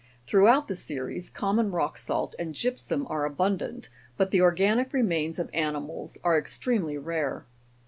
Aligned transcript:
Throughout 0.25 0.67
the 0.67 0.75
series, 0.75 1.29
common 1.29 1.69
rock 1.69 1.95
salt 1.95 2.33
and 2.39 2.55
gypsum 2.55 3.05
are 3.07 3.23
abundant, 3.23 3.89
but 4.17 4.31
the 4.31 4.41
organic 4.41 4.93
remains 4.93 5.37
of 5.37 5.51
animals 5.53 6.17
are 6.23 6.39
extremely 6.39 6.97
rare. 6.97 7.45